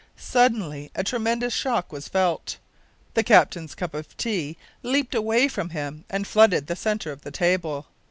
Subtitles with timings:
[0.17, 2.57] Suddenly a tremendous shock was felt!
[3.13, 7.29] The captain's cup of tea leaped away from him and flooded the centre of the
[7.29, 7.85] table.